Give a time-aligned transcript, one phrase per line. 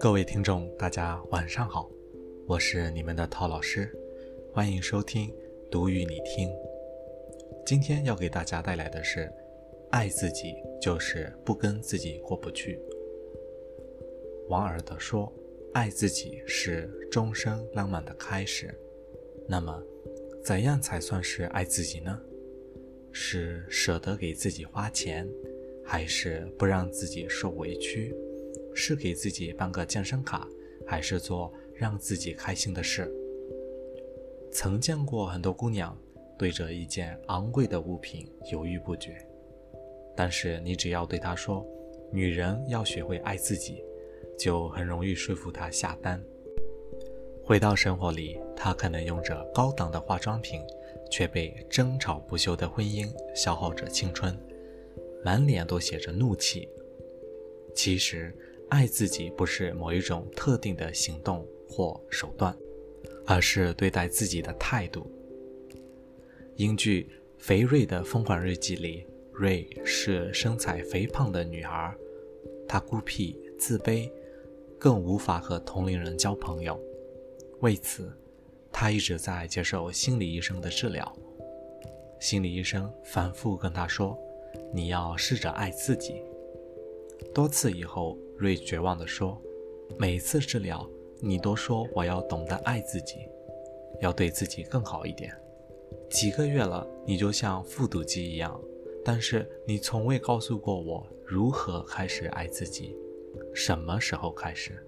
[0.00, 1.90] 各位听众，大家晚上好，
[2.46, 3.90] 我是你们的陶老师，
[4.52, 5.34] 欢迎收听
[5.70, 6.50] 读与你听。
[7.64, 9.32] 今天要给大家带来的是，
[9.90, 12.80] 爱自己就是不跟自己过不去。
[14.48, 15.32] 王尔德说，
[15.72, 18.74] 爱自己是终生浪漫的开始。
[19.48, 19.82] 那么，
[20.42, 22.20] 怎样才算是爱自己呢？
[23.16, 25.26] 是舍得给自己花钱，
[25.84, 28.12] 还是不让自己受委屈？
[28.74, 30.48] 是给自己办个健身卡，
[30.84, 33.08] 还是做让自己开心的事？
[34.50, 35.96] 曾见过很多姑娘
[36.36, 39.16] 对着一件昂贵的物品犹豫不决，
[40.16, 41.64] 但是你只要对她说
[42.10, 43.84] “女人要学会爱自己”，
[44.36, 46.20] 就很容易说服她下单。
[47.44, 50.60] 回到生活里，她可能用着高档的化妆品，
[51.10, 54.36] 却被争吵不休的婚姻消耗着青春，
[55.24, 56.68] 满脸都写着怒气。
[57.74, 58.34] 其实。
[58.70, 62.56] 爱自己不是某一种特定的行动或手段，
[63.24, 65.06] 而是对待自己的态度。
[66.56, 67.02] 英剧
[67.38, 71.94] 《肥瑞的疯狂日记》里，瑞是身材肥胖的女孩，
[72.66, 74.10] 她孤僻自卑，
[74.78, 76.80] 更无法和同龄人交朋友。
[77.60, 78.10] 为此，
[78.74, 81.10] 他一直在接受心理医生的治疗。
[82.20, 84.18] 心理医生反复跟他说
[84.74, 86.20] ：“你要试着爱自己。”
[87.32, 88.18] 多次以后。
[88.36, 89.40] 瑞绝望地说
[89.96, 90.84] ：“每次治疗，
[91.20, 93.28] 你都说我要懂得爱自己，
[94.00, 95.32] 要对自己更好一点。
[96.10, 98.60] 几个月了，你就像复读机一样，
[99.04, 102.96] 但是你从未告诉过我如何开始爱自己，
[103.54, 104.84] 什么时候开始？”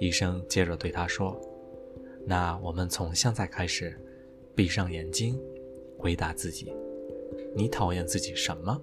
[0.00, 1.40] 医生接着对他说
[2.26, 3.98] ：“那我们从现在开始，
[4.54, 5.40] 闭上眼睛，
[5.96, 6.74] 回答自己，
[7.54, 8.82] 你讨厌自己什么？”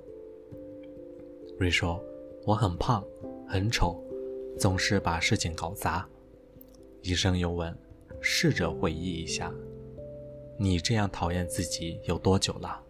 [1.59, 2.03] 瑞说
[2.47, 3.05] ：“我很胖。”
[3.45, 4.01] 很丑，
[4.57, 6.09] 总是把事情搞砸。
[7.03, 7.77] 医生又问
[8.19, 9.53] ：“试着回忆一下，
[10.57, 12.81] 你这样讨厌自己有多久了？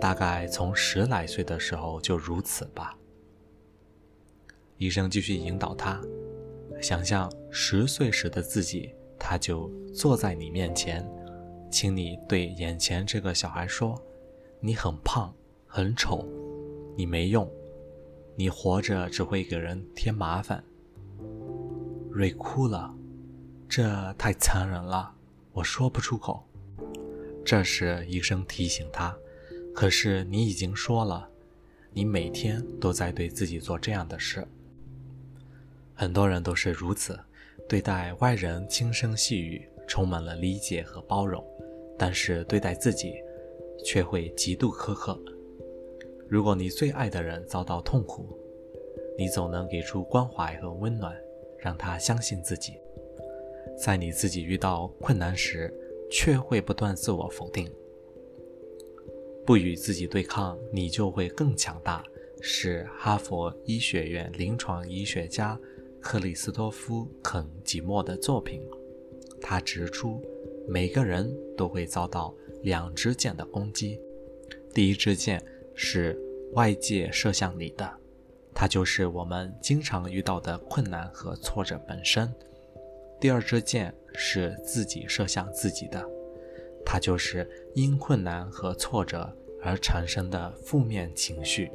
[0.00, 2.96] 大概从十来岁的时候就如此吧。”
[4.78, 6.00] 医生继续引导他，
[6.80, 8.94] 想象十岁时的自己，
[9.24, 11.08] 他就坐在你面前，
[11.70, 14.02] 请你对眼前这个小孩说
[14.58, 15.32] ：“你很胖，
[15.68, 16.26] 很丑，
[16.96, 17.48] 你没用。”
[18.34, 20.64] 你活着只会给人添麻烦。
[22.10, 22.92] 瑞哭了，
[23.68, 25.14] 这太残忍了，
[25.52, 26.42] 我说不出口。
[27.44, 29.14] 这时医生提醒他
[29.74, 31.28] ：“可是你已经说了，
[31.92, 34.48] 你每天都在对自己做这样的事。”
[35.94, 37.20] 很多人都是如此，
[37.68, 41.44] 对待外人轻声细语，充满了理解和包容，
[41.98, 43.14] 但是对待自己，
[43.84, 45.18] 却会极度苛刻。
[46.28, 48.36] 如果你最爱的人遭到痛苦，
[49.18, 51.14] 你总能给出关怀和温暖，
[51.58, 52.74] 让他相信自己。
[53.78, 55.72] 在你自己遇到困难时，
[56.10, 57.70] 却会不断自我否定，
[59.46, 62.04] 不与自己对抗，你就会更强大。
[62.44, 65.58] 是哈佛医学院临床医学家
[66.02, 68.60] 克里斯托夫·肯吉莫的作品。
[69.40, 70.20] 他指出，
[70.68, 73.98] 每个人都会遭到两支箭的攻击，
[74.74, 75.42] 第一支箭。
[75.74, 76.20] 是
[76.52, 77.90] 外界射向你的，
[78.52, 82.30] 它就是我们经常遇到的困难和挫折本身。
[83.18, 86.06] 第二支箭是自己射向自己的，
[86.84, 91.72] 它就是因困难和挫折而产生的负面情绪。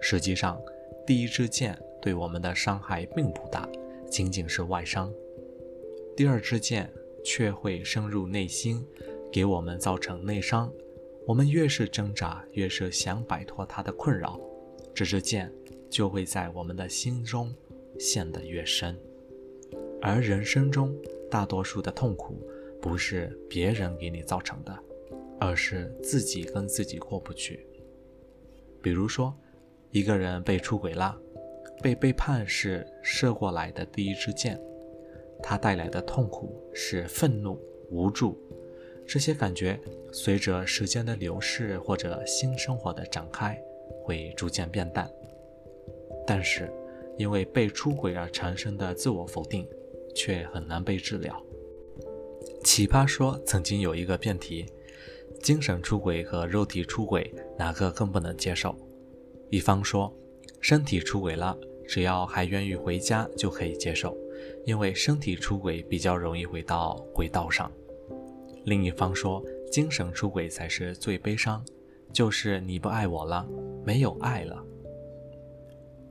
[0.00, 0.60] 实际上，
[1.06, 3.68] 第一支箭对我们的伤害并不大，
[4.08, 5.10] 仅仅是外伤；
[6.16, 6.88] 第二支箭
[7.24, 8.86] 却会深入内心，
[9.32, 10.72] 给我们造成内伤。
[11.26, 14.40] 我们越是挣扎，越是想摆脱它的困扰，
[14.94, 15.52] 这支箭
[15.90, 17.52] 就会在我们的心中
[17.98, 18.96] 陷得越深。
[20.00, 20.96] 而人生中
[21.28, 22.40] 大多数的痛苦，
[22.80, 24.78] 不是别人给你造成的，
[25.40, 27.66] 而是自己跟自己过不去。
[28.80, 29.36] 比如说，
[29.90, 31.20] 一个人被出轨了，
[31.82, 34.60] 被背叛是射过来的第一支箭，
[35.42, 38.38] 它带来的痛苦是愤怒、无助。
[39.06, 39.78] 这些感觉
[40.12, 43.56] 随着时间的流逝或者新生活的展开，
[44.02, 45.08] 会逐渐变淡。
[46.26, 46.72] 但是，
[47.16, 49.64] 因为被出轨而产生的自我否定，
[50.14, 51.40] 却很难被治疗。
[52.64, 54.66] 奇葩说曾经有一个辩题：
[55.40, 58.74] 精神出轨和肉体出轨哪个更不能接受？
[59.50, 60.12] 一方说，
[60.68, 64.18] 身体出轨了，只要还愿意回家就可以接受，
[64.64, 67.70] 因为身体出轨比较容易回到轨道上。
[68.64, 69.40] 另一方说，
[69.70, 71.64] 精神出轨才是最悲伤，
[72.12, 73.48] 就是你不爱我了，
[73.84, 74.60] 没有爱了。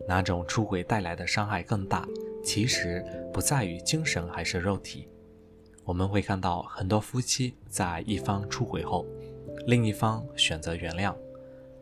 [0.08, 2.08] 哪种出轨带来的伤害更大？
[2.42, 3.04] 其实
[3.34, 5.10] 不在于精神还是肉体。
[5.84, 9.06] 我们会看到很多夫妻在一方出轨后，
[9.68, 11.14] 另一方选择原谅，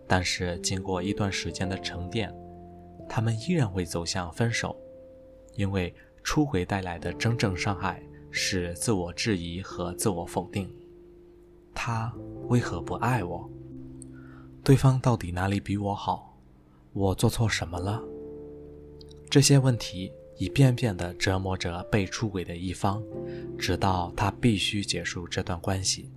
[0.08, 2.34] 但是经过一段时间的沉淀，
[3.15, 4.75] 他们依然会走向分手，
[5.54, 5.94] 因为
[6.24, 8.01] 出轨带来的真正伤害
[8.31, 10.68] 是自我质疑和自我否定。
[11.75, 12.12] 他
[12.48, 13.48] 为何不爱我？
[14.63, 16.36] 对方到底哪里比我好？
[16.92, 18.01] 我做错什么了？
[19.30, 23.04] 这些问题一遍遍地折磨着被出轨的一方，
[23.60, 26.10] 直到他必须结束这段关系。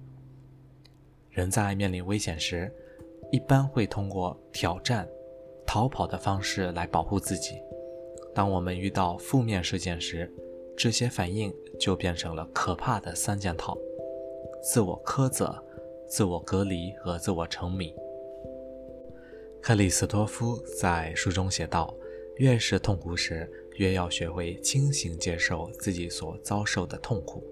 [1.29, 2.73] 人在面临危险时，
[3.31, 5.07] 一般会通过挑战、
[5.67, 7.61] 逃跑的方式来保护自己。
[8.35, 10.31] 当我们遇到负面事件时，
[10.77, 13.77] 这些反应就变成了可怕的三件套：
[14.63, 15.63] 自我苛责、
[16.07, 17.95] 自我隔离和自我沉迷。
[19.63, 21.93] 克里斯托夫在书中写道
[22.37, 27.43] ：“越是痛苦时，越要学会清醒接受自己所遭受的痛苦，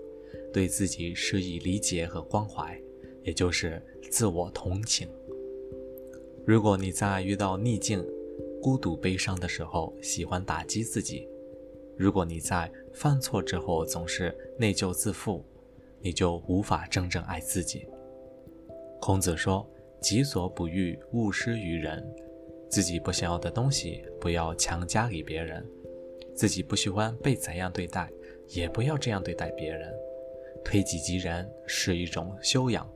[0.52, 2.78] 对自己施以理解和关怀，
[3.22, 5.08] 也就是自我同情。
[6.46, 8.04] 如果你在遇到逆境、
[8.60, 11.28] 孤独、悲伤的时候喜欢打击自己，
[11.96, 15.44] 如果你在犯错之后总是内疚自负，
[16.00, 17.86] 你就无法真正爱自己。”
[19.00, 19.68] 孔子说。
[20.00, 22.06] 己所不欲，勿施于人。
[22.68, 25.62] 自己不想要的东西，不要强加给别人；
[26.34, 28.10] 自己不喜欢被怎样对待，
[28.48, 29.90] 也不要这样对待别人。
[30.62, 32.86] 推己及人是一种修养，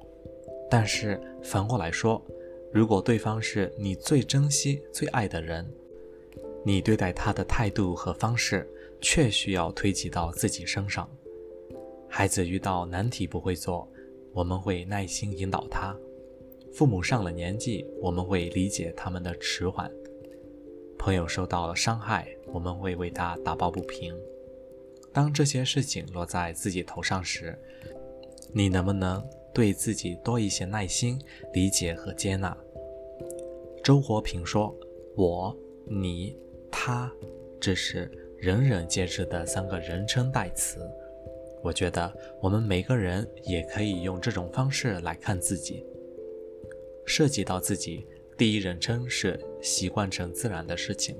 [0.68, 2.22] 但是反过来说，
[2.72, 5.66] 如果对方是你最珍惜、最爱的人，
[6.64, 8.68] 你对待他的态度和方式，
[9.00, 11.08] 却需要推及到自己身上。
[12.08, 13.90] 孩子遇到难题不会做，
[14.32, 15.96] 我们会耐心引导他。
[16.72, 19.90] 父母上了年纪，我们会理解他们的迟缓；
[20.98, 24.14] 朋友受到了伤害，我们会为他打抱不平。
[25.12, 27.58] 当这些事情落在自己头上时，
[28.52, 29.24] 你能不能
[29.58, 31.20] 对自己多一些耐心、
[31.52, 32.56] 理解和接纳？
[33.82, 34.72] 周国平说
[35.18, 35.52] ：“我、
[35.84, 36.38] 你、
[36.70, 37.12] 他，
[37.58, 40.78] 这是人人皆知的三个人称代词。”
[41.60, 45.84] 我觉得我们每个人也可以用这种方式来看自己。
[47.04, 48.06] 涉及到自己，
[48.36, 51.16] 第一人称是习惯成自然的事情。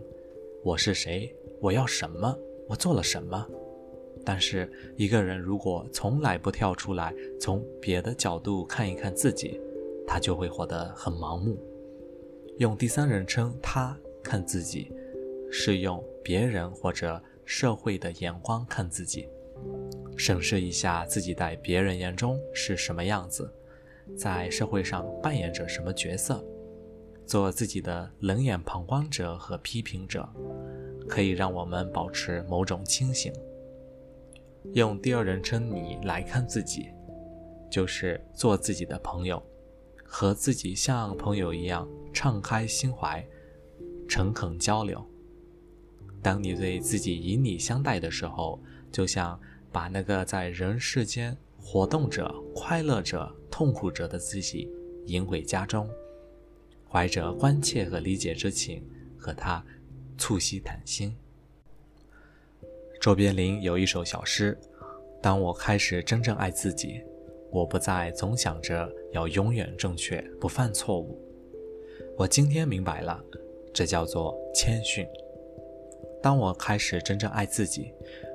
[0.62, 1.34] 我是谁？
[1.60, 2.38] 我要什么？
[2.68, 3.44] 我做了什么？
[4.28, 9.58] 但是一个人如果从来不跳出来，从别的角度看一看自己，
[10.06, 11.56] 他就会活得很盲目。
[12.58, 14.92] 用第三人称他看自己，
[15.50, 19.26] 是用别人或者社会的眼光看自己，
[20.18, 23.50] 审视一下自己在别人眼中是什么样子。
[24.14, 26.44] 在社会上扮演着什么角色？
[27.24, 30.28] 做自己的冷眼旁观者和批评者，
[31.08, 33.32] 可以让我们保持某种清醒。
[34.74, 36.88] 用第二人称你来看自己，
[37.70, 39.42] 就是做自己的朋友，
[40.04, 43.26] 和自己像朋友一样敞开心怀，
[44.08, 45.04] 诚恳交流。
[46.22, 48.60] 当你对自己以你相待的时候，
[48.90, 49.40] 就像
[49.70, 51.36] 把那个在人世间。
[51.60, 54.72] 活动着、快乐着、痛苦着的自己
[55.04, 55.86] 迎回家中，
[56.88, 58.82] 怀着关切和理解之情
[59.18, 59.62] 和他
[60.16, 61.14] 促膝谈心。
[63.00, 64.58] 周别林有一首小诗
[65.22, 67.00] ：“当我开始真正爱自己，
[67.50, 71.18] 我不再总想着要永远正确，不犯错误。
[72.16, 73.22] 我今天明白了，
[73.72, 75.06] 这叫做谦逊。
[76.22, 77.92] 当我开始真正爱自己，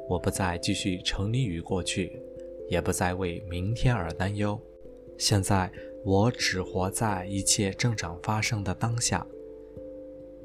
[0.07, 2.19] 我不再继续沉溺于过去。”
[2.69, 4.59] 也不再为明天而担忧。
[5.17, 5.69] 现在
[6.03, 9.27] 我只活在一切正常发生的当下。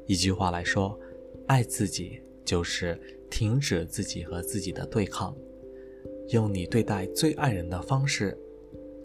[0.05, 0.99] 一句话来说，
[1.47, 5.35] 爱自己就是停止自己和自己的对抗，
[6.29, 8.37] 用你对待最爱人的方式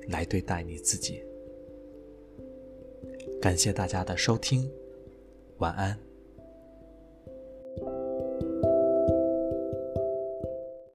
[0.08, 1.22] 来对待你自己。
[3.40, 4.70] 感谢大家的收听，
[5.58, 6.03] 晚安。